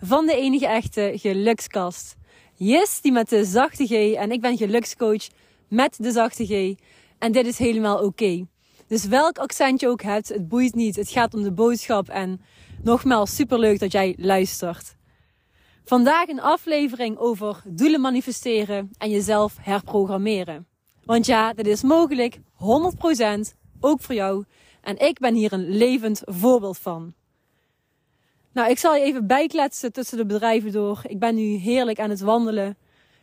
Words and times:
van 0.00 0.26
de 0.26 0.36
enige 0.36 0.66
echte 0.66 1.12
gelukskast. 1.14 2.16
Yes, 2.54 3.00
die 3.00 3.12
met 3.12 3.28
de 3.28 3.44
zachte 3.44 3.86
G 3.86 4.14
en 4.14 4.30
ik 4.30 4.40
ben 4.40 4.56
gelukscoach 4.56 5.28
met 5.68 5.96
de 5.98 6.10
zachte 6.10 6.46
G 6.46 6.74
en 7.18 7.32
dit 7.32 7.46
is 7.46 7.58
helemaal 7.58 8.04
oké. 8.04 8.46
Dus 8.86 9.04
welk 9.04 9.38
accent 9.38 9.80
je 9.80 9.88
ook 9.88 10.02
hebt, 10.02 10.28
het 10.28 10.48
boeit 10.48 10.74
niet. 10.74 10.96
Het 10.96 11.08
gaat 11.08 11.34
om 11.34 11.42
de 11.42 11.52
boodschap 11.52 12.08
en 12.08 12.40
nogmaals 12.82 13.34
super 13.34 13.58
leuk 13.58 13.78
dat 13.78 13.92
jij 13.92 14.14
luistert. 14.18 14.96
Vandaag 15.84 16.28
een 16.28 16.40
aflevering 16.40 17.18
over 17.18 17.62
doelen 17.66 18.00
manifesteren 18.00 18.90
en 18.98 19.10
jezelf 19.10 19.56
herprogrammeren. 19.60 20.66
Want 21.04 21.26
ja, 21.26 21.52
dat 21.52 21.66
is 21.66 21.82
mogelijk, 21.82 22.38
100% 22.38 22.40
ook 23.80 24.00
voor 24.00 24.14
jou. 24.14 24.44
En 24.80 24.98
ik 24.98 25.18
ben 25.18 25.34
hier 25.34 25.52
een 25.52 25.68
levend 25.68 26.22
voorbeeld 26.24 26.78
van. 26.78 27.14
Nou, 28.58 28.70
ik 28.70 28.78
zal 28.78 28.94
je 28.94 29.02
even 29.02 29.26
bijkletsen 29.26 29.92
tussen 29.92 30.16
de 30.16 30.26
bedrijven 30.26 30.72
door. 30.72 31.00
Ik 31.06 31.18
ben 31.18 31.34
nu 31.34 31.42
heerlijk 31.42 32.00
aan 32.00 32.10
het 32.10 32.20
wandelen. 32.20 32.76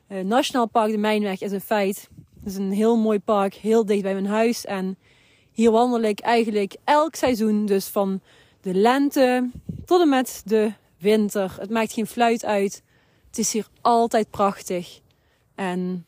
Uh, 0.07 0.23
Nationaal 0.23 0.67
Park 0.67 0.91
de 0.91 0.97
Mijnweg 0.97 1.41
is 1.41 1.51
een 1.51 1.61
feit. 1.61 2.09
Het 2.39 2.45
is 2.45 2.55
een 2.55 2.71
heel 2.71 2.97
mooi 2.97 3.19
park, 3.19 3.53
heel 3.53 3.85
dicht 3.85 4.01
bij 4.01 4.13
mijn 4.13 4.25
huis. 4.25 4.65
En 4.65 4.97
hier 5.51 5.71
wandel 5.71 6.01
ik 6.01 6.19
eigenlijk 6.19 6.75
elk 6.83 7.15
seizoen. 7.15 7.65
Dus 7.65 7.87
van 7.87 8.21
de 8.61 8.73
lente 8.73 9.49
tot 9.85 10.01
en 10.01 10.09
met 10.09 10.41
de 10.45 10.71
winter. 10.97 11.55
Het 11.59 11.69
maakt 11.69 11.93
geen 11.93 12.07
fluit 12.07 12.45
uit. 12.45 12.83
Het 13.27 13.37
is 13.37 13.53
hier 13.53 13.67
altijd 13.81 14.29
prachtig. 14.29 14.99
En 15.55 16.05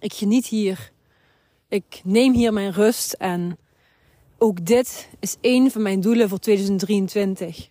ik 0.00 0.12
geniet 0.12 0.46
hier. 0.46 0.92
Ik 1.68 2.00
neem 2.04 2.34
hier 2.34 2.52
mijn 2.52 2.72
rust 2.72 3.12
en 3.12 3.58
ook 4.38 4.66
dit 4.66 5.08
is 5.20 5.36
één 5.40 5.70
van 5.70 5.82
mijn 5.82 6.00
doelen 6.00 6.28
voor 6.28 6.38
2023. 6.38 7.70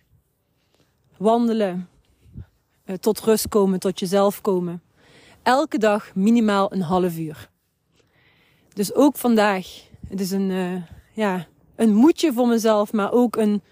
Wandelen, 1.22 1.88
eh, 2.84 2.96
tot 2.96 3.20
rust 3.20 3.48
komen, 3.48 3.78
tot 3.78 3.98
jezelf 3.98 4.40
komen. 4.40 4.82
Elke 5.42 5.78
dag 5.78 6.14
minimaal 6.14 6.72
een 6.72 6.82
half 6.82 7.18
uur. 7.18 7.50
Dus 8.72 8.94
ook 8.94 9.16
vandaag. 9.16 9.66
Het 10.08 10.20
is 10.20 10.30
een, 10.30 10.50
uh, 10.50 10.82
ja, 11.12 11.46
een 11.76 11.94
moedje 11.94 12.32
voor 12.32 12.48
mezelf, 12.48 12.92
maar 12.92 13.12
ook 13.12 13.36
een 13.36 13.62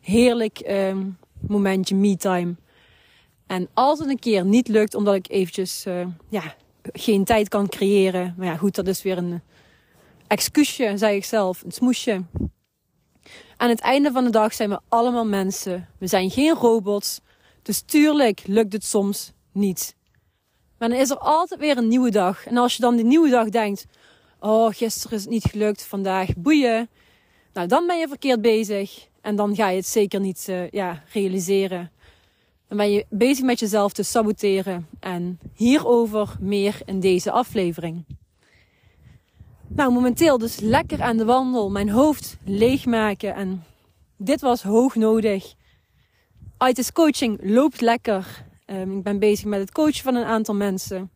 heerlijk 0.00 0.68
uh, 0.68 0.96
momentje 1.40 1.94
me-time. 1.94 2.54
En 3.46 3.68
als 3.74 3.98
het 3.98 4.08
een 4.08 4.18
keer 4.18 4.44
niet 4.44 4.68
lukt, 4.68 4.94
omdat 4.94 5.14
ik 5.14 5.30
eventjes 5.30 5.86
uh, 5.86 6.06
ja, 6.28 6.54
geen 6.92 7.24
tijd 7.24 7.48
kan 7.48 7.68
creëren. 7.68 8.34
Maar 8.36 8.46
ja, 8.46 8.56
goed, 8.56 8.74
dat 8.74 8.86
is 8.86 9.02
weer 9.02 9.18
een 9.18 9.40
excuusje, 10.26 10.92
zei 10.96 11.16
ik 11.16 11.24
zelf, 11.24 11.62
een 11.62 11.72
smoesje. 11.72 12.22
Aan 13.60 13.68
het 13.68 13.80
einde 13.80 14.12
van 14.12 14.24
de 14.24 14.30
dag 14.30 14.54
zijn 14.54 14.70
we 14.70 14.80
allemaal 14.88 15.26
mensen. 15.26 15.88
We 15.98 16.06
zijn 16.06 16.30
geen 16.30 16.54
robots. 16.54 17.20
Dus 17.62 17.80
tuurlijk 17.80 18.42
lukt 18.46 18.72
het 18.72 18.84
soms 18.84 19.32
niet. 19.52 19.96
Maar 20.78 20.88
dan 20.88 20.98
is 20.98 21.10
er 21.10 21.18
altijd 21.18 21.60
weer 21.60 21.76
een 21.76 21.88
nieuwe 21.88 22.10
dag. 22.10 22.46
En 22.46 22.56
als 22.56 22.76
je 22.76 22.82
dan 22.82 22.96
die 22.96 23.04
nieuwe 23.04 23.30
dag 23.30 23.48
denkt: 23.48 23.86
Oh, 24.40 24.74
gisteren 24.74 25.16
is 25.16 25.22
het 25.22 25.32
niet 25.32 25.44
gelukt, 25.44 25.82
vandaag 25.82 26.28
boeien. 26.36 26.88
Nou, 27.52 27.66
dan 27.66 27.86
ben 27.86 27.98
je 27.98 28.08
verkeerd 28.08 28.42
bezig. 28.42 29.06
En 29.20 29.36
dan 29.36 29.54
ga 29.54 29.68
je 29.68 29.76
het 29.76 29.86
zeker 29.86 30.20
niet 30.20 30.46
uh, 30.50 30.70
ja, 30.70 31.02
realiseren. 31.12 31.90
Dan 32.68 32.76
ben 32.76 32.90
je 32.90 33.06
bezig 33.08 33.44
met 33.44 33.58
jezelf 33.58 33.92
te 33.92 34.02
saboteren. 34.02 34.88
En 35.00 35.40
hierover 35.54 36.36
meer 36.40 36.80
in 36.84 37.00
deze 37.00 37.30
aflevering. 37.30 38.04
Nou, 39.68 39.92
momenteel 39.92 40.38
dus 40.38 40.60
lekker 40.60 41.02
aan 41.02 41.16
de 41.16 41.24
wandel, 41.24 41.70
mijn 41.70 41.88
hoofd 41.88 42.36
leegmaken 42.44 43.34
en 43.34 43.64
dit 44.16 44.40
was 44.40 44.62
hoog 44.62 44.94
nodig. 44.94 45.54
ITIS 46.68 46.92
coaching 46.92 47.38
loopt 47.42 47.80
lekker. 47.80 48.44
Um, 48.66 48.96
ik 48.96 49.02
ben 49.02 49.18
bezig 49.18 49.44
met 49.44 49.60
het 49.60 49.72
coachen 49.72 50.02
van 50.02 50.14
een 50.14 50.24
aantal 50.24 50.54
mensen. 50.54 51.10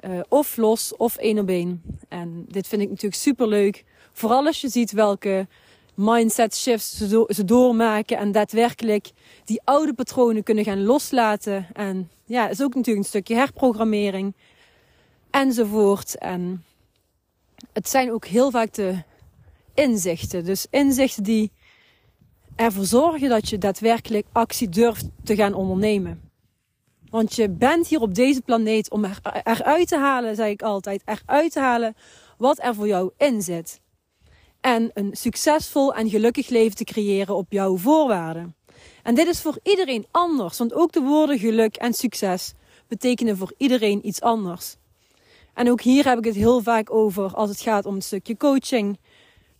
Uh, 0.00 0.20
of 0.28 0.56
los 0.56 0.96
of 0.96 1.16
één 1.16 1.38
op 1.38 1.48
één. 1.48 1.82
En 2.08 2.44
dit 2.48 2.68
vind 2.68 2.82
ik 2.82 2.88
natuurlijk 2.88 3.22
super 3.22 3.48
leuk. 3.48 3.84
Vooral 4.12 4.46
als 4.46 4.60
je 4.60 4.68
ziet 4.68 4.92
welke 4.92 5.46
mindset 5.94 6.56
shifts 6.56 6.96
ze, 6.96 7.24
ze, 7.28 7.44
doormaken 7.44 8.18
en 8.18 8.32
daadwerkelijk 8.32 9.10
die 9.44 9.60
oude 9.64 9.94
patronen 9.94 10.42
kunnen 10.42 10.64
gaan 10.64 10.84
loslaten. 10.84 11.66
En 11.72 12.10
ja, 12.24 12.48
is 12.48 12.62
ook 12.62 12.74
natuurlijk 12.74 13.04
een 13.04 13.10
stukje 13.10 13.34
herprogrammering 13.34 14.34
enzovoort. 15.30 16.18
En 16.18 16.64
het 17.72 17.88
zijn 17.88 18.12
ook 18.12 18.24
heel 18.24 18.50
vaak 18.50 18.72
de 18.72 19.02
inzichten. 19.74 20.44
Dus 20.44 20.66
inzichten 20.70 21.22
die 21.22 21.52
ervoor 22.56 22.84
zorgen 22.84 23.28
dat 23.28 23.48
je 23.48 23.58
daadwerkelijk 23.58 24.26
actie 24.32 24.68
durft 24.68 25.08
te 25.24 25.34
gaan 25.34 25.54
ondernemen. 25.54 26.30
Want 27.10 27.34
je 27.34 27.48
bent 27.48 27.86
hier 27.86 28.00
op 28.00 28.14
deze 28.14 28.42
planeet 28.42 28.90
om 28.90 29.04
er, 29.04 29.18
eruit 29.44 29.88
te 29.88 29.96
halen, 29.96 30.36
zeg 30.36 30.48
ik 30.48 30.62
altijd, 30.62 31.02
eruit 31.04 31.52
te 31.52 31.60
halen 31.60 31.94
wat 32.38 32.62
er 32.62 32.74
voor 32.74 32.86
jou 32.86 33.10
in 33.16 33.42
zit. 33.42 33.80
En 34.60 34.90
een 34.94 35.10
succesvol 35.12 35.94
en 35.94 36.10
gelukkig 36.10 36.48
leven 36.48 36.76
te 36.76 36.84
creëren 36.84 37.36
op 37.36 37.52
jouw 37.52 37.76
voorwaarden. 37.76 38.54
En 39.02 39.14
dit 39.14 39.26
is 39.26 39.40
voor 39.40 39.58
iedereen 39.62 40.06
anders, 40.10 40.58
want 40.58 40.74
ook 40.74 40.92
de 40.92 41.00
woorden 41.00 41.38
geluk 41.38 41.76
en 41.76 41.94
succes 41.94 42.52
betekenen 42.88 43.36
voor 43.36 43.52
iedereen 43.56 44.06
iets 44.06 44.20
anders. 44.20 44.76
En 45.54 45.70
ook 45.70 45.80
hier 45.80 46.04
heb 46.04 46.18
ik 46.18 46.24
het 46.24 46.34
heel 46.34 46.62
vaak 46.62 46.92
over 46.92 47.34
als 47.34 47.50
het 47.50 47.60
gaat 47.60 47.86
om 47.86 47.94
een 47.94 48.02
stukje 48.02 48.36
coaching. 48.36 48.98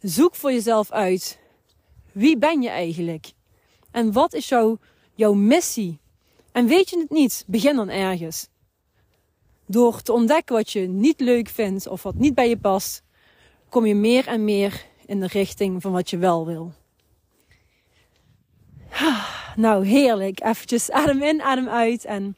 Zoek 0.01 0.35
voor 0.35 0.53
jezelf 0.53 0.91
uit. 0.91 1.39
Wie 2.13 2.39
ben 2.39 2.63
je 2.63 2.69
eigenlijk? 2.69 3.33
En 3.91 4.13
wat 4.13 4.35
is 4.35 4.49
jouw, 4.49 4.79
jouw 5.15 5.33
missie? 5.33 5.99
En 6.53 6.67
weet 6.67 6.91
je 6.91 6.99
het 6.99 7.11
niet, 7.11 7.45
begin 7.47 7.77
dan 7.77 7.89
ergens. 7.89 8.49
Door 9.67 10.03
te 10.03 10.13
ontdekken 10.13 10.55
wat 10.55 10.71
je 10.71 10.81
niet 10.81 11.21
leuk 11.21 11.49
vindt 11.49 11.87
of 11.87 12.03
wat 12.03 12.15
niet 12.15 12.35
bij 12.35 12.49
je 12.49 12.59
past, 12.59 13.03
kom 13.69 13.87
je 13.87 13.95
meer 13.95 14.27
en 14.27 14.45
meer 14.45 14.87
in 15.07 15.21
de 15.21 15.27
richting 15.27 15.83
van 15.83 15.93
wat 15.93 16.11
je 16.11 16.19
wel 16.19 16.47
wil. 16.47 16.73
Nou, 19.57 19.87
heerlijk. 19.87 20.45
Even 20.45 20.95
adem 20.95 21.23
in, 21.23 21.43
adem 21.43 21.69
uit. 21.69 22.05
En 22.05 22.37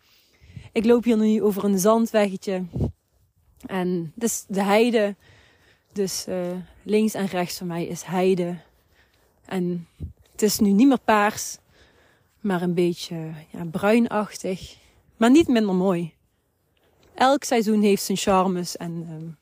ik 0.72 0.84
loop 0.84 1.04
hier 1.04 1.16
nu 1.16 1.42
over 1.42 1.64
een 1.64 1.78
zandweggetje. 1.78 2.64
En 3.66 4.12
dus 4.14 4.44
de 4.48 4.62
heide, 4.62 5.16
dus 5.92 6.26
uh, 6.28 6.36
links 6.82 7.14
en 7.14 7.26
rechts 7.26 7.58
van 7.58 7.66
mij 7.66 7.86
is 7.86 8.02
heide. 8.02 8.56
En 9.44 9.86
het 10.32 10.42
is 10.42 10.58
nu 10.58 10.70
niet 10.70 10.88
meer 10.88 11.00
paars, 11.04 11.58
maar 12.40 12.62
een 12.62 12.74
beetje 12.74 13.32
ja, 13.50 13.64
bruinachtig. 13.64 14.76
Maar 15.16 15.30
niet 15.30 15.48
minder 15.48 15.74
mooi. 15.74 16.14
Elk 17.14 17.44
seizoen 17.44 17.82
heeft 17.82 18.02
zijn 18.02 18.18
charmes. 18.18 18.76
En 18.76 19.06
uh, 19.08 19.32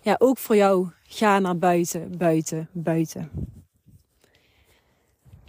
ja, 0.00 0.16
ook 0.18 0.38
voor 0.38 0.56
jou, 0.56 0.88
ga 1.02 1.38
naar 1.38 1.58
buiten, 1.58 2.18
buiten, 2.18 2.68
buiten. 2.72 3.30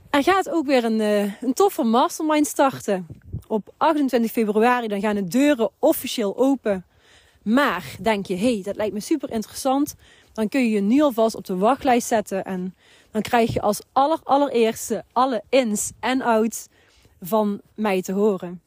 Er 0.10 0.24
gaat 0.24 0.50
ook 0.50 0.66
weer 0.66 0.84
een, 0.84 1.00
uh, 1.00 1.42
een 1.42 1.54
toffe 1.54 1.84
mastermind 1.84 2.48
starten. 2.48 3.08
Op 3.48 3.74
28 3.78 4.31
februari 4.31 4.88
dan 4.88 5.00
gaan 5.00 5.16
de 5.16 5.28
deuren 5.28 5.70
officieel 5.80 6.38
open 6.38 6.86
maar 7.44 7.95
denk 8.00 8.25
je, 8.25 8.36
hey, 8.36 8.62
dat 8.63 8.75
lijkt 8.75 8.94
me 8.94 9.00
super 9.00 9.31
interessant. 9.31 9.95
Dan 10.34 10.50
kun 10.50 10.62
je 10.62 10.69
je 10.69 10.81
nu 10.81 11.01
alvast 11.01 11.36
op 11.36 11.45
de 11.45 11.56
wachtlijst 11.56 12.07
zetten. 12.07 12.44
En 12.44 12.75
dan 13.12 13.22
krijg 13.22 13.54
je 13.54 13.62
als 13.62 13.81
aller, 13.92 14.19
allereerste 14.24 15.04
alle 15.12 15.44
ins 15.50 15.92
en 16.00 16.22
outs 16.22 16.68
van 17.22 17.62
mij 17.75 18.01
te 18.01 18.12
horen. 18.12 18.62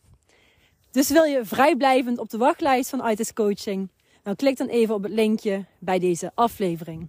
Dus 0.90 1.08
wil 1.08 1.24
je 1.24 1.44
vrijblijvend 1.44 2.18
op 2.18 2.30
de 2.30 2.38
wachtlijst 2.38 2.90
van 2.90 3.08
ITIS 3.08 3.32
Coaching? 3.32 3.88
Dan 4.22 4.36
klik 4.36 4.56
dan 4.56 4.68
even 4.68 4.94
op 4.94 5.02
het 5.02 5.12
linkje 5.12 5.64
bij 5.78 5.98
deze 5.98 6.30
aflevering. 6.34 7.08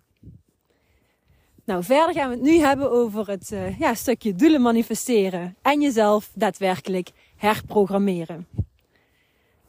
Nou, 1.68 1.84
verder 1.84 2.14
gaan 2.14 2.30
we 2.30 2.36
het 2.36 2.44
nu 2.44 2.58
hebben 2.58 2.92
over 2.92 3.28
het 3.28 3.52
uh, 3.52 3.80
ja, 3.80 3.94
stukje 3.94 4.36
doelen 4.36 4.62
manifesteren 4.62 5.56
en 5.62 5.82
jezelf 5.82 6.32
daadwerkelijk 6.34 7.12
herprogrammeren. 7.36 8.48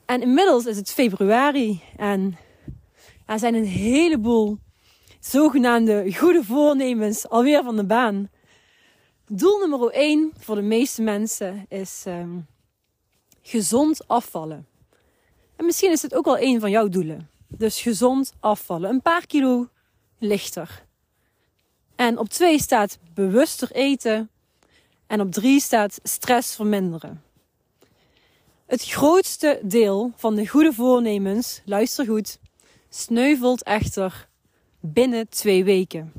En 0.08 0.22
inmiddels 0.22 0.66
is 0.66 0.76
het 0.76 0.90
februari 0.90 1.80
en 1.96 2.38
er 3.26 3.38
zijn 3.38 3.54
een 3.54 3.66
heleboel 3.66 4.58
zogenaamde 5.20 6.14
goede 6.14 6.44
voornemens 6.44 7.28
alweer 7.28 7.62
van 7.62 7.76
de 7.76 7.84
baan. 7.84 8.30
Doel 9.26 9.58
nummer 9.58 9.90
1 9.90 10.32
voor 10.38 10.54
de 10.54 10.62
meeste 10.62 11.02
mensen 11.02 11.66
is 11.68 12.04
um, 12.06 12.46
gezond 13.42 14.08
afvallen. 14.08 14.66
En 15.56 15.64
misschien 15.64 15.90
is 15.90 16.02
het 16.02 16.14
ook 16.14 16.24
wel 16.24 16.38
een 16.38 16.60
van 16.60 16.70
jouw 16.70 16.88
doelen. 16.88 17.30
Dus 17.46 17.80
gezond 17.80 18.32
afvallen. 18.40 18.90
Een 18.90 19.02
paar 19.02 19.26
kilo 19.26 19.68
lichter. 20.18 20.84
En 21.96 22.18
op 22.18 22.28
2 22.28 22.60
staat 22.60 22.98
bewuster 23.14 23.70
eten. 23.72 24.30
En 25.06 25.20
op 25.20 25.32
3 25.32 25.60
staat 25.60 25.98
stress 26.02 26.54
verminderen. 26.54 27.22
Het 28.68 28.84
grootste 28.84 29.60
deel 29.62 30.12
van 30.16 30.34
de 30.34 30.46
goede 30.46 30.72
voornemens, 30.72 31.62
luister 31.64 32.06
goed, 32.06 32.38
sneuvelt 32.88 33.62
echter 33.62 34.28
binnen 34.80 35.28
twee 35.28 35.64
weken. 35.64 36.12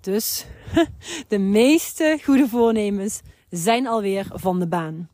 Dus 0.00 0.46
de 1.28 1.38
meeste 1.38 2.18
goede 2.22 2.48
voornemens 2.48 3.20
zijn 3.50 3.86
alweer 3.86 4.26
van 4.32 4.58
de 4.58 4.68
baan. 4.68 5.10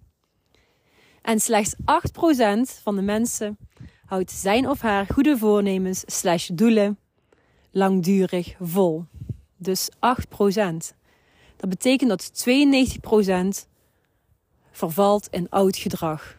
En 1.23 1.41
slechts 1.41 1.75
8% 1.75 1.81
van 2.83 2.97
de 2.97 3.03
mensen 3.03 3.59
houdt 4.07 4.31
zijn 4.31 4.69
of 4.69 4.81
haar 4.81 5.07
goede 5.07 5.39
voornemens 5.39 6.03
slash 6.07 6.49
doelen 6.53 6.99
langdurig 7.71 8.55
vol. 8.61 9.05
Dus 9.57 9.89
8%. 9.91 9.99
Dat 11.57 11.69
betekent 11.69 12.09
dat 12.09 12.47
92% 13.65 13.70
vervalt 14.71 15.29
in 15.31 15.47
oud 15.49 15.77
gedrag. 15.77 16.39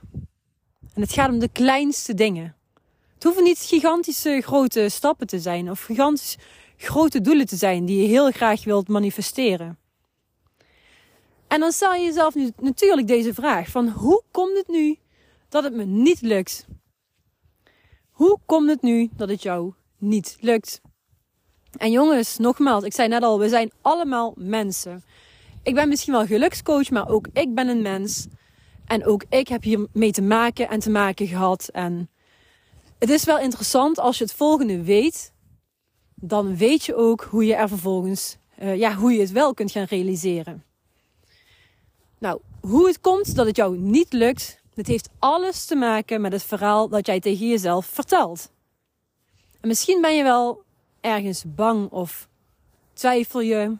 En 0.93 1.01
het 1.01 1.13
gaat 1.13 1.29
om 1.29 1.39
de 1.39 1.49
kleinste 1.49 2.13
dingen. 2.13 2.55
Het 3.13 3.23
hoeven 3.23 3.43
niet 3.43 3.59
gigantische 3.59 4.41
grote 4.41 4.89
stappen 4.89 5.27
te 5.27 5.39
zijn 5.39 5.69
of 5.69 5.81
gigantisch 5.81 6.37
grote 6.77 7.21
doelen 7.21 7.45
te 7.45 7.55
zijn 7.55 7.85
die 7.85 8.01
je 8.01 8.07
heel 8.07 8.31
graag 8.31 8.63
wilt 8.63 8.87
manifesteren. 8.87 9.77
En 11.47 11.59
dan 11.59 11.71
stel 11.71 11.93
je 11.93 12.03
jezelf 12.03 12.35
nu 12.35 12.51
natuurlijk 12.59 13.07
deze 13.07 13.33
vraag 13.33 13.67
van 13.67 13.87
hoe 13.87 14.23
komt 14.31 14.57
het 14.57 14.67
nu 14.67 14.97
dat 15.49 15.63
het 15.63 15.73
me 15.73 15.83
niet 15.83 16.21
lukt? 16.21 16.65
Hoe 18.09 18.39
komt 18.45 18.69
het 18.69 18.81
nu 18.81 19.09
dat 19.15 19.29
het 19.29 19.41
jou 19.41 19.73
niet 19.97 20.37
lukt? 20.39 20.81
En 21.77 21.91
jongens, 21.91 22.37
nogmaals, 22.37 22.83
ik 22.83 22.93
zei 22.93 23.07
net 23.07 23.23
al, 23.23 23.39
we 23.39 23.49
zijn 23.49 23.71
allemaal 23.81 24.33
mensen. 24.35 25.03
Ik 25.63 25.73
ben 25.73 25.87
misschien 25.87 26.13
wel 26.13 26.25
gelukscoach, 26.25 26.89
maar 26.89 27.09
ook 27.09 27.27
ik 27.33 27.53
ben 27.53 27.67
een 27.67 27.81
mens. 27.81 28.27
En 28.85 29.05
ook 29.05 29.23
ik 29.29 29.47
heb 29.47 29.63
hier 29.63 29.87
mee 29.93 30.11
te 30.11 30.21
maken 30.21 30.69
en 30.69 30.79
te 30.79 30.89
maken 30.89 31.27
gehad. 31.27 31.69
En 31.71 32.09
het 32.99 33.09
is 33.09 33.23
wel 33.23 33.39
interessant 33.39 33.99
als 33.99 34.17
je 34.17 34.23
het 34.23 34.33
volgende 34.33 34.83
weet. 34.83 35.33
Dan 36.15 36.57
weet 36.57 36.83
je 36.83 36.95
ook 36.95 37.21
hoe 37.23 37.45
je 37.45 37.55
er 37.55 37.67
vervolgens, 37.67 38.37
uh, 38.61 38.75
ja, 38.75 38.95
hoe 38.95 39.11
je 39.11 39.19
het 39.19 39.31
wel 39.31 39.53
kunt 39.53 39.71
gaan 39.71 39.83
realiseren. 39.83 40.63
Nou, 42.17 42.41
hoe 42.61 42.87
het 42.87 43.01
komt 43.01 43.35
dat 43.35 43.45
het 43.45 43.55
jou 43.55 43.77
niet 43.77 44.13
lukt, 44.13 44.61
het 44.73 44.87
heeft 44.87 45.09
alles 45.19 45.65
te 45.65 45.75
maken 45.75 46.21
met 46.21 46.31
het 46.31 46.43
verhaal 46.43 46.89
dat 46.89 47.05
jij 47.05 47.19
tegen 47.19 47.47
jezelf 47.47 47.85
vertelt. 47.85 48.51
En 49.61 49.67
misschien 49.67 50.01
ben 50.01 50.15
je 50.15 50.23
wel 50.23 50.63
ergens 51.01 51.43
bang 51.47 51.89
of 51.89 52.29
twijfel 52.93 53.41
je, 53.41 53.77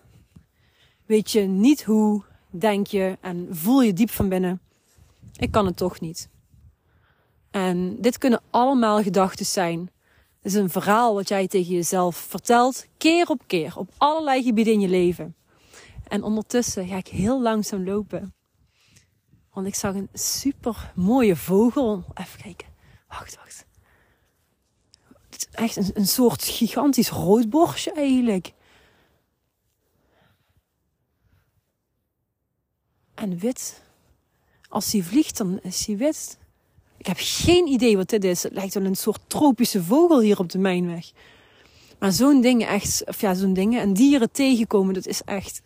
weet 1.12 1.31
je 1.31 1.42
niet 1.42 1.84
hoe, 1.84 2.24
denk 2.50 2.88
je 2.88 3.18
en 3.22 3.48
voel 3.52 3.81
je 3.81 3.94
diep 3.94 4.10
van 4.10 4.30
binnen, 4.30 4.62
ik 5.36 5.52
kan 5.52 5.66
het 5.66 5.78
toch 5.78 6.00
niet. 6.00 6.30
En 7.50 8.02
dit 8.02 8.18
kunnen 8.18 8.42
allemaal 8.50 9.02
gedachten 9.02 9.46
zijn. 9.46 9.80
Het 10.42 10.52
is 10.52 10.54
een 10.54 10.69
verhaal 10.69 11.13
wat 11.13 11.28
jij 11.28 11.48
tegen 11.48 11.74
jezelf 11.74 12.16
vertelt, 12.16 12.86
keer 12.98 13.28
op 13.28 13.42
keer, 13.48 13.78
op 13.78 13.90
allerlei 13.98 14.44
gebieden 14.44 14.74
in 14.74 14.80
je 14.80 14.88
leven. 14.88 15.36
En 16.08 16.24
ondertussen 16.24 16.88
ga 16.88 16.98
ik 16.98 17.08
heel 17.08 17.42
langzaam 17.42 17.86
lopen. 17.86 18.34
Want 19.54 19.68
ik 19.68 19.75
zag 19.75 19.96
een 19.96 20.10
super 20.14 20.92
mooie 20.96 21.36
vogel. 21.36 22.04
Even 22.14 22.42
kijken. 22.42 22.68
Wacht, 23.07 23.36
wacht. 23.36 23.66
Het 25.30 25.36
is 25.36 25.48
echt 25.52 25.75
een, 25.75 25.92
een 25.94 26.07
soort 26.07 26.44
gigantisch 26.44 27.10
roodborstje 27.10 27.92
eigenlijk. 27.92 28.54
En 33.21 33.38
wit. 33.38 33.81
Als 34.69 34.91
hij 34.91 35.01
vliegt, 35.01 35.38
dan 35.38 35.59
is 35.62 35.85
hij 35.85 35.97
wit. 35.97 36.38
Ik 36.97 37.06
heb 37.06 37.18
geen 37.19 37.68
idee 37.68 37.97
wat 37.97 38.09
dit 38.09 38.23
is. 38.23 38.44
Het 38.44 38.53
lijkt 38.53 38.73
wel 38.73 38.85
een 38.85 38.95
soort 38.95 39.19
tropische 39.27 39.83
vogel 39.83 40.19
hier 40.19 40.39
op 40.39 40.50
de 40.50 40.57
mijnweg. 40.57 41.12
Maar 42.00 42.12
zo'n 42.12 42.41
dingen 42.41 42.68
echt, 42.68 43.03
of 43.06 43.21
ja, 43.21 43.33
zo'n 43.33 43.53
dingen 43.53 43.81
en 43.81 43.94
dieren 43.94 44.31
tegenkomen, 44.31 44.94
dat 44.94 45.07
is 45.07 45.21
echt. 45.23 45.62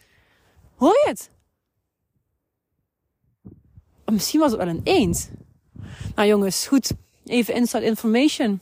Hoor 0.75 1.01
je 1.03 1.09
het? 1.09 1.29
Of 4.05 4.13
misschien 4.13 4.39
was 4.39 4.51
het 4.51 4.59
wel 4.59 4.69
een 4.69 4.81
eend. 4.83 5.31
Nou 6.15 6.27
jongens, 6.27 6.67
goed. 6.67 6.91
Even 7.25 7.53
inside 7.53 7.85
information. 7.85 8.61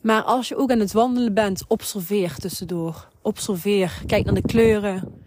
Maar 0.00 0.22
als 0.22 0.48
je 0.48 0.56
ook 0.56 0.70
aan 0.70 0.80
het 0.80 0.92
wandelen 0.92 1.34
bent, 1.34 1.64
observeer 1.68 2.34
tussendoor. 2.34 3.08
Observeer. 3.22 4.02
Kijk 4.06 4.24
naar 4.24 4.34
de 4.34 4.42
kleuren. 4.42 5.24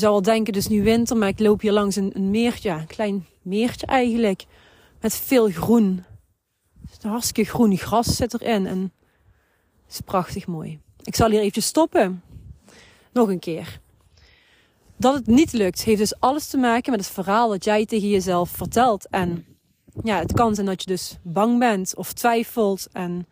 Zou 0.00 0.12
al 0.12 0.22
denken, 0.22 0.52
dus 0.52 0.68
nu 0.68 0.82
winter, 0.82 1.16
maar 1.16 1.28
ik 1.28 1.38
loop 1.38 1.60
hier 1.60 1.72
langs 1.72 1.96
een, 1.96 2.10
een 2.14 2.30
meertje. 2.30 2.70
Een 2.70 2.86
klein 2.86 3.26
meertje 3.42 3.86
eigenlijk. 3.86 4.44
Met 5.00 5.14
veel 5.14 5.50
groen. 5.50 6.04
Hartstikke 7.00 7.50
groen 7.50 7.76
gras 7.76 8.16
zit 8.16 8.34
erin. 8.34 8.66
En 8.66 8.92
het 9.84 9.92
is 9.92 10.00
prachtig 10.00 10.46
mooi. 10.46 10.80
Ik 11.02 11.14
zal 11.16 11.30
hier 11.30 11.40
even 11.40 11.62
stoppen. 11.62 12.22
Nog 13.12 13.28
een 13.28 13.38
keer. 13.38 13.80
Dat 14.96 15.14
het 15.14 15.26
niet 15.26 15.52
lukt, 15.52 15.82
heeft 15.82 15.98
dus 15.98 16.20
alles 16.20 16.46
te 16.46 16.56
maken 16.56 16.90
met 16.90 17.00
het 17.00 17.10
verhaal 17.10 17.48
dat 17.48 17.64
jij 17.64 17.86
tegen 17.86 18.08
jezelf 18.08 18.50
vertelt. 18.50 19.08
En 19.08 19.46
ja, 20.02 20.18
het 20.18 20.32
kan 20.32 20.54
zijn 20.54 20.66
dat 20.66 20.82
je 20.82 20.90
dus 20.90 21.18
bang 21.22 21.58
bent 21.58 21.96
of 21.96 22.12
twijfelt. 22.12 22.88
En 22.92 23.26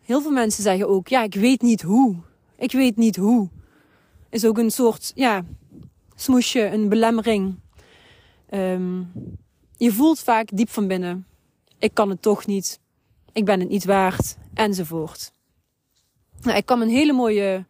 heel 0.00 0.22
veel 0.22 0.30
mensen 0.30 0.62
zeggen 0.62 0.88
ook, 0.88 1.08
ja, 1.08 1.22
ik 1.22 1.34
weet 1.34 1.62
niet 1.62 1.82
hoe. 1.82 2.16
Ik 2.56 2.72
weet 2.72 2.96
niet 2.96 3.16
hoe. 3.16 3.48
Is 4.30 4.44
ook 4.44 4.58
een 4.58 4.70
soort, 4.70 5.12
ja, 5.14 5.44
smoesje, 6.14 6.66
een 6.66 6.88
belemmering. 6.88 7.58
Um, 8.50 9.12
je 9.76 9.92
voelt 9.92 10.20
vaak 10.20 10.48
diep 10.52 10.68
van 10.68 10.86
binnen, 10.86 11.26
ik 11.78 11.94
kan 11.94 12.10
het 12.10 12.22
toch 12.22 12.46
niet. 12.46 12.80
Ik 13.32 13.44
ben 13.44 13.60
het 13.60 13.68
niet 13.68 13.84
waard, 13.84 14.36
enzovoort. 14.54 15.32
Nou, 16.40 16.56
ik 16.56 16.66
kwam 16.66 16.82
een 16.82 16.88
hele 16.88 17.12
mooie 17.12 17.64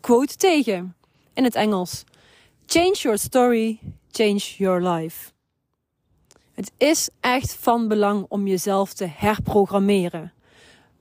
quote 0.00 0.36
tegen 0.36 0.96
in 1.32 1.44
het 1.44 1.54
Engels. 1.54 2.04
Change 2.66 2.94
your 2.94 3.18
story, 3.18 3.78
change 4.10 4.54
your 4.56 4.88
life. 4.88 5.30
Het 6.52 6.72
is 6.76 7.08
echt 7.20 7.54
van 7.54 7.88
belang 7.88 8.26
om 8.28 8.46
jezelf 8.46 8.92
te 8.92 9.06
herprogrammeren. 9.06 10.32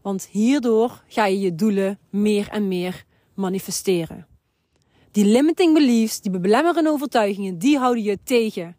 Want 0.01 0.27
hierdoor 0.27 1.03
ga 1.07 1.25
je 1.25 1.39
je 1.39 1.55
doelen 1.55 1.99
meer 2.09 2.47
en 2.49 2.67
meer 2.67 3.03
manifesteren. 3.33 4.27
Die 5.11 5.25
limiting 5.25 5.73
beliefs, 5.73 6.21
die 6.21 6.39
belemmerende 6.39 6.89
overtuigingen, 6.89 7.57
die 7.57 7.77
houden 7.77 8.03
je 8.03 8.19
tegen. 8.23 8.75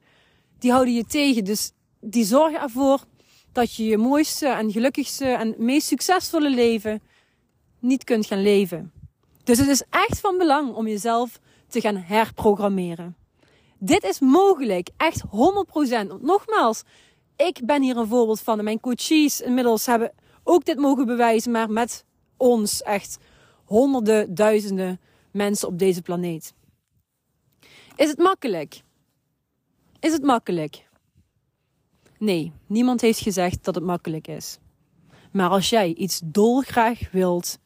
Die 0.58 0.70
houden 0.70 0.94
je 0.94 1.04
tegen. 1.04 1.44
Dus 1.44 1.72
die 2.00 2.24
zorgen 2.24 2.60
ervoor 2.60 3.04
dat 3.52 3.74
je 3.74 3.84
je 3.84 3.98
mooiste 3.98 4.46
en 4.46 4.72
gelukkigste 4.72 5.26
en 5.26 5.54
meest 5.58 5.86
succesvolle 5.86 6.50
leven 6.50 7.02
niet 7.78 8.04
kunt 8.04 8.26
gaan 8.26 8.42
leven. 8.42 8.92
Dus 9.44 9.58
het 9.58 9.68
is 9.68 9.84
echt 9.90 10.20
van 10.20 10.38
belang 10.38 10.74
om 10.74 10.86
jezelf 10.88 11.40
te 11.68 11.80
gaan 11.80 11.96
herprogrammeren. 11.96 13.16
Dit 13.78 14.04
is 14.04 14.20
mogelijk, 14.20 14.88
echt 14.96 15.22
100%. 15.24 15.28
Nogmaals, 16.20 16.82
ik 17.36 17.60
ben 17.64 17.82
hier 17.82 17.96
een 17.96 18.06
voorbeeld 18.06 18.40
van. 18.40 18.58
En 18.58 18.64
mijn 18.64 18.80
coaches 18.80 19.40
inmiddels 19.40 19.86
hebben 19.86 20.12
ook 20.44 20.64
dit 20.64 20.78
mogen 20.78 21.06
bewijzen, 21.06 21.52
maar 21.52 21.70
met 21.70 22.04
ons 22.36 22.82
echt 22.82 23.18
honderden, 23.64 24.34
duizenden 24.34 25.00
mensen 25.32 25.68
op 25.68 25.78
deze 25.78 26.02
planeet. 26.02 26.54
Is 27.96 28.08
het 28.08 28.18
makkelijk? 28.18 28.82
Is 30.00 30.12
het 30.12 30.22
makkelijk? 30.22 30.88
Nee, 32.18 32.52
niemand 32.66 33.00
heeft 33.00 33.20
gezegd 33.20 33.64
dat 33.64 33.74
het 33.74 33.84
makkelijk 33.84 34.28
is. 34.28 34.58
Maar 35.30 35.48
als 35.48 35.68
jij 35.70 35.94
iets 35.94 36.20
dolgraag 36.24 37.10
wilt, 37.10 37.58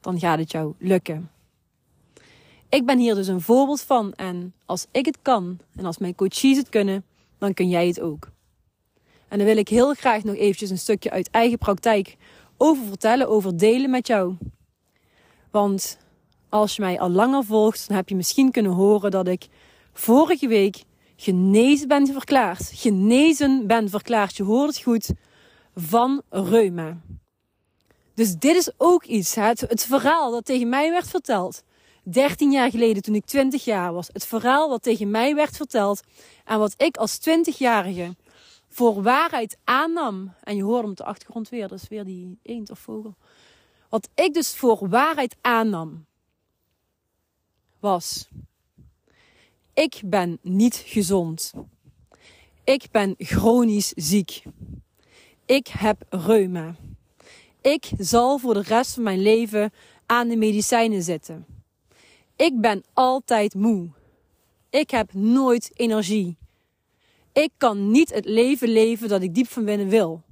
dan 0.00 0.18
gaat 0.18 0.38
het 0.38 0.50
jou 0.50 0.74
lukken. 0.78 1.30
Ik 2.68 2.86
ben 2.86 2.98
hier 2.98 3.14
dus 3.14 3.26
een 3.26 3.40
voorbeeld 3.40 3.80
van 3.80 4.12
en 4.12 4.54
als 4.64 4.86
ik 4.90 5.06
het 5.06 5.18
kan 5.22 5.58
en 5.76 5.84
als 5.84 5.98
mijn 5.98 6.14
coaches 6.14 6.56
het 6.56 6.68
kunnen, 6.68 7.04
dan 7.38 7.54
kun 7.54 7.68
jij 7.68 7.86
het 7.86 8.00
ook. 8.00 8.30
En 9.28 9.38
dan 9.38 9.46
wil 9.46 9.56
ik 9.56 9.68
heel 9.68 9.94
graag 9.94 10.24
nog 10.24 10.34
eventjes 10.34 10.70
een 10.70 10.78
stukje 10.78 11.10
uit 11.10 11.30
eigen 11.30 11.58
praktijk 11.58 12.16
over 12.56 12.84
vertellen, 12.84 13.28
over 13.28 13.56
delen 13.56 13.90
met 13.90 14.06
jou. 14.06 14.36
Want 15.50 15.98
als 16.50 16.76
je 16.76 16.82
mij 16.82 17.00
al 17.00 17.10
langer 17.10 17.44
volgt, 17.44 17.88
dan 17.88 17.96
heb 17.96 18.08
je 18.08 18.14
misschien 18.14 18.50
kunnen 18.50 18.72
horen 18.72 19.10
dat 19.10 19.28
ik 19.28 19.48
vorige 19.92 20.48
week 20.48 20.84
genezen 21.16 21.88
ben 21.88 22.06
verklaard. 22.06 22.70
Genezen 22.74 23.66
ben 23.66 23.88
verklaard, 23.88 24.36
je 24.36 24.42
hoort 24.42 24.74
het 24.74 24.82
goed, 24.82 25.10
van 25.74 26.22
reuma. 26.28 27.00
Dus 28.14 28.34
dit 28.34 28.56
is 28.56 28.70
ook 28.76 29.04
iets, 29.04 29.34
het, 29.34 29.86
verhaal 29.88 30.30
dat 30.30 30.44
tegen 30.44 30.68
mij 30.68 30.90
werd 30.90 31.08
verteld. 31.08 31.62
13 32.02 32.50
jaar 32.50 32.70
geleden 32.70 33.02
toen 33.02 33.14
ik 33.14 33.24
20 33.24 33.64
jaar 33.64 33.92
was. 33.92 34.08
Het 34.12 34.26
verhaal 34.26 34.68
wat 34.68 34.82
tegen 34.82 35.10
mij 35.10 35.34
werd 35.34 35.56
verteld 35.56 36.00
en 36.44 36.58
wat 36.58 36.74
ik 36.76 36.96
als 36.96 37.18
20-jarige 37.18 38.16
voor 38.68 39.02
waarheid 39.02 39.56
aannam. 39.64 40.34
En 40.42 40.56
je 40.56 40.62
hoort 40.62 40.80
hem 40.80 40.90
op 40.90 40.96
de 40.96 41.04
achtergrond 41.04 41.48
weer, 41.48 41.68
dat 41.68 41.82
is 41.82 41.88
weer 41.88 42.04
die 42.04 42.38
eend 42.42 42.70
of 42.70 42.78
vogel. 42.78 43.16
Wat 43.88 44.08
ik 44.14 44.34
dus 44.34 44.56
voor 44.56 44.88
waarheid 44.88 45.36
aannam, 45.40 46.06
was: 47.80 48.28
ik 49.80 50.00
ben 50.04 50.38
niet 50.42 50.82
gezond. 50.86 51.52
Ik 52.64 52.86
ben 52.90 53.14
chronisch 53.18 53.92
ziek. 53.96 54.42
Ik 55.46 55.66
heb 55.66 56.02
reuma. 56.08 56.76
Ik 57.60 57.90
zal 57.98 58.38
voor 58.38 58.54
de 58.54 58.62
rest 58.62 58.94
van 58.94 59.02
mijn 59.02 59.22
leven 59.22 59.72
aan 60.06 60.28
de 60.28 60.36
medicijnen 60.36 61.02
zitten. 61.02 61.46
Ik 62.36 62.60
ben 62.60 62.84
altijd 62.92 63.54
moe. 63.54 63.88
Ik 64.70 64.90
heb 64.90 65.12
nooit 65.12 65.70
energie. 65.74 66.36
Ik 67.32 67.50
kan 67.56 67.90
niet 67.90 68.14
het 68.14 68.24
leven 68.24 68.68
leven 68.68 69.08
dat 69.08 69.22
ik 69.22 69.34
diep 69.34 69.48
van 69.48 69.64
binnen 69.64 69.88
wil. 69.88 70.22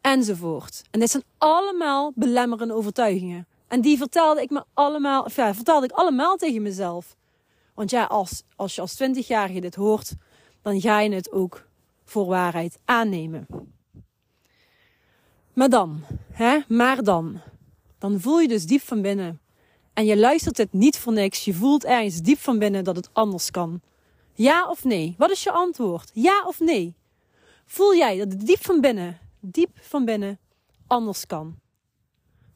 Enzovoort. 0.00 0.82
En 0.90 1.00
dit 1.00 1.10
zijn 1.10 1.24
allemaal 1.38 2.12
belemmerende 2.14 2.74
overtuigingen. 2.74 3.46
En 3.70 3.80
die 3.80 3.98
vertelde 3.98 4.42
ik 4.42 4.50
me 4.50 4.64
allemaal, 4.74 5.28
ja, 5.34 5.54
vertelde 5.54 5.86
ik 5.86 5.92
allemaal 5.92 6.36
tegen 6.36 6.62
mezelf. 6.62 7.16
Want 7.74 7.90
ja, 7.90 8.04
als, 8.04 8.42
als 8.56 8.74
je 8.74 8.80
als 8.80 9.02
20-jarige 9.02 9.60
dit 9.60 9.74
hoort, 9.74 10.12
dan 10.62 10.80
ga 10.80 11.00
je 11.00 11.14
het 11.14 11.32
ook 11.32 11.66
voor 12.04 12.26
waarheid 12.26 12.78
aannemen. 12.84 13.46
Maar 15.52 15.68
dan, 15.68 16.02
hè, 16.32 16.58
maar 16.68 17.02
dan, 17.02 17.40
dan 17.98 18.20
voel 18.20 18.40
je 18.40 18.48
dus 18.48 18.66
diep 18.66 18.82
van 18.82 19.02
binnen. 19.02 19.40
En 19.92 20.04
je 20.04 20.16
luistert 20.16 20.56
het 20.56 20.72
niet 20.72 20.98
voor 20.98 21.12
niks. 21.12 21.44
Je 21.44 21.54
voelt 21.54 21.84
ergens 21.84 22.20
diep 22.20 22.38
van 22.38 22.58
binnen 22.58 22.84
dat 22.84 22.96
het 22.96 23.10
anders 23.12 23.50
kan. 23.50 23.80
Ja 24.34 24.68
of 24.68 24.84
nee? 24.84 25.14
Wat 25.18 25.30
is 25.30 25.42
je 25.42 25.50
antwoord? 25.50 26.10
Ja 26.14 26.44
of 26.46 26.60
nee? 26.60 26.94
Voel 27.66 27.94
jij 27.94 28.18
dat 28.18 28.32
het 28.32 28.46
diep 28.46 28.64
van 28.64 28.80
binnen, 28.80 29.18
diep 29.40 29.70
van 29.80 30.04
binnen, 30.04 30.38
anders 30.86 31.26
kan? 31.26 31.58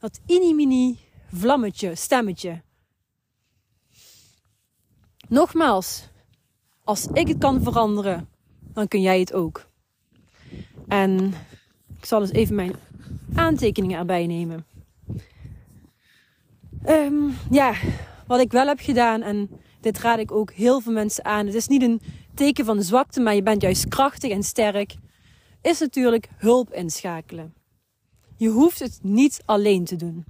Dat 0.04 0.20
inimini 0.26 0.99
vlammetje, 1.32 1.94
stemmetje. 1.94 2.62
Nogmaals, 5.28 6.08
als 6.82 7.06
ik 7.06 7.28
het 7.28 7.38
kan 7.38 7.62
veranderen, 7.62 8.28
dan 8.73 8.88
kun 8.88 9.00
jij 9.00 9.20
het 9.20 9.32
ook. 9.32 9.66
En 10.88 11.34
ik 11.99 12.04
zal 12.04 12.20
eens 12.20 12.32
even 12.32 12.54
mijn 12.54 12.73
aantekeningen 13.34 13.99
erbij 13.99 14.26
nemen. 14.26 14.66
Ehm, 16.82 17.28
ja, 17.50 17.75
wat 18.26 18.40
ik 18.40 18.52
wel 18.52 18.66
heb 18.66 18.80
gedaan, 18.80 19.23
en 19.23 19.50
dit 19.80 19.99
raad 19.99 20.18
ik 20.18 20.32
ook 20.32 20.52
heel 20.52 20.80
veel 20.80 20.92
mensen 20.92 21.25
aan. 21.25 21.46
Het 21.46 21.54
is 21.54 21.66
niet 21.66 21.82
een 21.82 22.00
teken 22.34 22.64
van 22.64 22.82
zwakte, 22.82 23.20
maar 23.20 23.34
je 23.34 23.42
bent 23.42 23.62
juist 23.62 23.88
krachtig 23.88 24.30
en 24.30 24.42
sterk. 24.42 24.94
Is 25.62 25.78
natuurlijk 25.78 26.28
hulp 26.37 26.73
inschakelen. 26.73 27.63
Je 28.44 28.50
hoeft 28.50 28.78
het 28.78 28.98
niet 29.02 29.42
alleen 29.44 29.84
te 29.84 29.96
doen. 29.96 30.24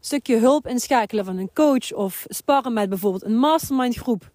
Stukje 0.00 0.38
hulp 0.38 0.66
inschakelen 0.66 1.24
van 1.24 1.36
een 1.36 1.52
coach 1.52 1.92
of 1.92 2.24
sparren 2.28 2.72
met 2.72 2.88
bijvoorbeeld 2.88 3.24
een 3.24 3.38
mastermind 3.38 3.96
groep 3.96 4.30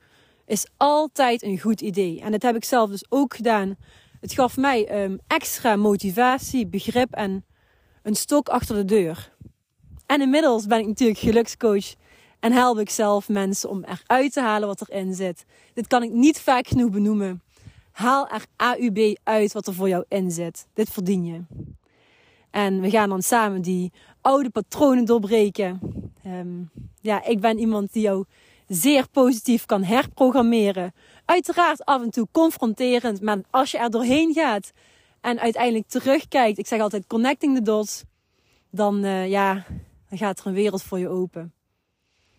is 0.46 0.68
altijd 0.78 1.44
een 1.44 1.60
goed 1.60 1.82
idee. 1.82 2.22
En 2.22 2.32
dat 2.32 2.42
heb 2.42 2.56
ik 2.56 2.64
zelf 2.64 2.90
dus 2.90 3.06
ook 3.10 3.36
gedaan. 3.36 3.76
Het 4.20 4.34
gaf 4.34 4.58
mij 4.58 5.04
um, 5.04 5.20
extra 5.28 5.76
motivatie, 5.76 6.68
begrip 6.68 7.14
en 7.14 7.46
een 8.04 8.16
stok 8.16 8.50
achter 8.50 8.76
de 8.76 8.86
deur. 8.86 9.34
En 10.06 10.22
inmiddels 10.22 10.66
ben 10.66 10.80
ik 10.80 10.88
natuurlijk 10.88 11.20
gelukscoach 11.20 11.94
en 12.40 12.52
help 12.52 12.80
ik 12.80 12.90
zelf 12.90 13.30
mensen 13.30 13.70
om 13.70 13.84
eruit 13.84 14.34
te 14.34 14.42
halen 14.42 14.68
wat 14.68 14.90
erin 14.90 15.14
zit. 15.14 15.46
Dit 15.74 15.88
kan 15.88 16.04
ik 16.04 16.12
niet 16.12 16.40
vaak 16.40 16.68
genoeg 16.68 16.90
benoemen. 16.90 17.42
Haal 17.92 18.28
er 18.28 18.46
AUB 18.56 19.18
uit 19.24 19.54
wat 19.54 19.68
er 19.68 19.74
voor 19.74 19.90
jou 19.90 20.06
in 20.08 20.32
zit. 20.32 20.68
Dit 20.74 20.90
verdien 20.90 21.26
je. 21.26 21.42
En 22.52 22.82
we 22.82 22.90
gaan 22.90 23.10
dan 23.10 23.22
samen 23.22 23.62
die 23.62 23.92
oude 24.22 24.50
patronen 24.50 25.06
doorbreken. 25.06 25.80
Um, 26.26 26.70
ja, 27.00 27.26
ik 27.26 27.40
ben 27.40 27.60
iemand 27.60 27.94
die 27.94 28.02
jou 28.02 28.26
zeer 28.68 29.08
positief 29.12 29.66
kan 29.66 29.84
herprogrammeren. 29.84 30.94
Uiteraard 31.26 31.86
af 31.86 32.02
en 32.02 32.10
toe 32.10 32.28
confronterend, 32.32 33.22
maar 33.22 33.38
als 33.50 33.72
je 33.72 33.78
er 33.78 33.90
doorheen 33.90 34.34
gaat 34.34 34.72
en 35.22 35.40
uiteindelijk 35.40 35.88
terugkijkt, 35.88 36.58
ik 36.58 36.68
zeg 36.68 36.82
altijd 36.82 37.08
connecting 37.08 37.56
the 37.56 37.62
dots, 37.62 38.04
dan, 38.70 39.06
uh, 39.06 39.30
ja, 39.30 39.66
dan 40.10 40.18
gaat 40.18 40.40
er 40.40 40.48
een 40.48 40.54
wereld 40.54 40.84
voor 40.84 41.00
je 41.00 41.10
open. 41.10 41.54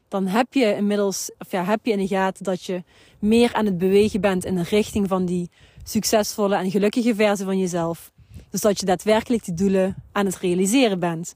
Dan 0.09 0.27
heb 0.27 0.55
je 0.55 0.75
inmiddels, 0.75 1.31
of 1.39 1.51
ja, 1.51 1.65
heb 1.65 1.87
je 1.87 1.93
in 1.93 1.99
de 1.99 2.07
gaten 2.07 2.45
dat 2.45 2.65
je 2.65 2.83
meer 3.19 3.55
aan 3.55 3.65
het 3.65 3.79
bewegen 3.79 4.21
bent 4.21 4.45
in 4.45 4.55
de 4.55 4.63
richting 4.63 5.09
van 5.09 5.25
die 5.25 5.51
succesvolle 5.85 6.57
en 6.57 6.71
gelukkige 6.71 7.15
versie 7.15 7.45
van 7.45 7.59
jezelf. 7.59 8.13
Dus 8.53 8.61
dat 8.61 8.81
je 8.81 8.87
daadwerkelijk 8.87 9.45
die 9.45 9.55
doelen 9.55 9.97
aan 10.13 10.27
het 10.27 10.37
realiseren 10.37 10.99
bent. 10.99 11.35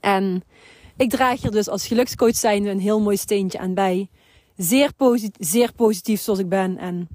En 0.00 0.42
ik 0.96 1.10
draag 1.10 1.42
hier 1.42 1.50
dus 1.50 1.68
als 1.68 1.86
gelukscoach 1.86 2.36
zijnde 2.36 2.70
een 2.70 2.80
heel 2.80 3.00
mooi 3.00 3.16
steentje 3.16 3.58
aan 3.58 3.74
bij. 3.74 4.08
Zeer, 4.56 4.94
positief, 4.94 5.48
zeer 5.48 5.72
positief 5.72 6.20
zoals 6.20 6.38
ik 6.38 6.48
ben. 6.48 6.78
En 6.78 7.08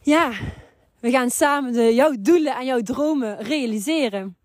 ja, 0.00 0.32
we 1.00 1.10
gaan 1.10 1.30
samen 1.30 1.72
de, 1.72 1.94
jouw 1.94 2.14
doelen 2.20 2.56
en 2.56 2.66
jouw 2.66 2.80
dromen 2.80 3.38
realiseren. 3.42 4.36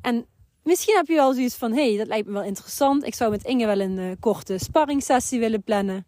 En 0.00 0.26
misschien 0.62 0.96
heb 0.96 1.06
je 1.06 1.14
wel 1.14 1.34
zoiets 1.34 1.56
van: 1.56 1.72
hey, 1.72 1.96
dat 1.96 2.06
lijkt 2.06 2.26
me 2.26 2.32
wel 2.32 2.42
interessant. 2.42 3.04
Ik 3.04 3.14
zou 3.14 3.30
met 3.30 3.44
Inge 3.44 3.66
wel 3.66 3.80
een 3.80 3.98
uh, 3.98 4.12
korte 4.20 4.58
sparringssessie 4.58 5.40
willen 5.40 5.62
plannen. 5.62 6.06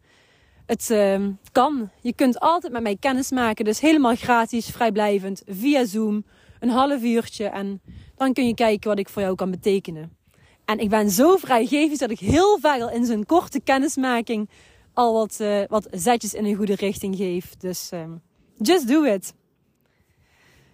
Het 0.66 0.90
uh, 0.90 1.26
kan. 1.52 1.90
Je 2.00 2.12
kunt 2.14 2.40
altijd 2.40 2.72
met 2.72 2.82
mij 2.82 2.96
kennis 2.96 3.30
maken. 3.30 3.64
Dus 3.64 3.80
helemaal 3.80 4.16
gratis, 4.16 4.66
vrijblijvend, 4.66 5.42
via 5.46 5.84
Zoom. 5.84 6.24
Een 6.60 6.68
half 6.68 7.02
uurtje. 7.02 7.44
En 7.44 7.80
dan 8.16 8.32
kun 8.32 8.46
je 8.46 8.54
kijken 8.54 8.88
wat 8.88 8.98
ik 8.98 9.08
voor 9.08 9.22
jou 9.22 9.34
kan 9.34 9.50
betekenen. 9.50 10.16
En 10.64 10.78
ik 10.78 10.88
ben 10.88 11.10
zo 11.10 11.36
vrijgevend 11.36 11.98
dat 11.98 12.10
ik 12.10 12.18
heel 12.18 12.58
vaak 12.60 12.80
al 12.80 12.90
in 12.90 13.06
zo'n 13.06 13.26
korte 13.26 13.60
kennismaking 13.60 14.48
al 14.92 15.12
wat, 15.12 15.38
uh, 15.40 15.62
wat 15.68 15.88
zetjes 15.90 16.34
in 16.34 16.44
een 16.44 16.54
goede 16.54 16.74
richting 16.74 17.16
geef. 17.16 17.56
Dus 17.56 17.90
um, 17.92 18.22
just 18.58 18.88
do 18.88 19.02
it. 19.02 19.34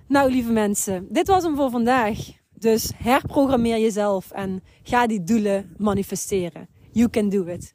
Nou, 0.09 0.31
lieve 0.31 0.51
mensen, 0.51 1.07
dit 1.11 1.27
was 1.27 1.43
hem 1.43 1.57
voor 1.57 1.71
vandaag. 1.71 2.19
Dus 2.55 2.93
herprogrammeer 2.97 3.79
jezelf 3.79 4.31
en 4.31 4.63
ga 4.83 5.07
die 5.07 5.23
doelen 5.23 5.75
manifesteren. 5.79 6.69
You 6.93 7.11
can 7.11 7.29
do 7.29 7.45
it. 7.45 7.75